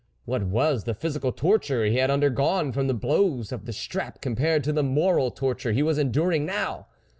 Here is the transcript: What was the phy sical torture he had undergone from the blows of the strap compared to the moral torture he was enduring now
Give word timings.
What 0.25 0.41
was 0.45 0.85
the 0.85 0.95
phy 0.95 1.09
sical 1.09 1.35
torture 1.35 1.85
he 1.85 1.97
had 1.97 2.09
undergone 2.09 2.71
from 2.71 2.87
the 2.87 2.95
blows 2.95 3.51
of 3.51 3.65
the 3.67 3.71
strap 3.71 4.19
compared 4.19 4.63
to 4.63 4.73
the 4.73 4.81
moral 4.81 5.29
torture 5.29 5.73
he 5.73 5.83
was 5.83 5.99
enduring 5.99 6.43
now 6.43 6.87